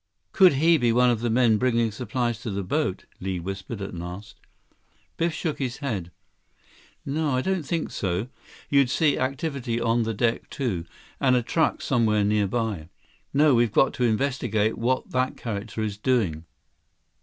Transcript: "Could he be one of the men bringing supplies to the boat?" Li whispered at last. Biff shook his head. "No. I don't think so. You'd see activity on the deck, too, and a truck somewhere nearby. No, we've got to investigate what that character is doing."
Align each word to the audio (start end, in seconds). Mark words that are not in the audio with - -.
"Could 0.31 0.53
he 0.53 0.79
be 0.79 0.91
one 0.91 1.11
of 1.11 1.19
the 1.19 1.29
men 1.29 1.57
bringing 1.59 1.91
supplies 1.91 2.41
to 2.41 2.49
the 2.49 2.63
boat?" 2.63 3.05
Li 3.19 3.39
whispered 3.39 3.83
at 3.83 3.93
last. 3.93 4.39
Biff 5.17 5.31
shook 5.31 5.59
his 5.59 5.77
head. 5.77 6.09
"No. 7.05 7.35
I 7.37 7.41
don't 7.41 7.61
think 7.61 7.91
so. 7.91 8.27
You'd 8.67 8.89
see 8.89 9.19
activity 9.19 9.79
on 9.79 10.01
the 10.01 10.15
deck, 10.15 10.49
too, 10.49 10.85
and 11.19 11.35
a 11.35 11.43
truck 11.43 11.83
somewhere 11.83 12.23
nearby. 12.23 12.89
No, 13.31 13.53
we've 13.53 13.71
got 13.71 13.93
to 13.93 14.03
investigate 14.03 14.75
what 14.75 15.11
that 15.11 15.37
character 15.37 15.83
is 15.83 15.99
doing." 15.99 16.45